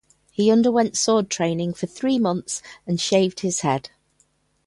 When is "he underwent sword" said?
0.31-1.29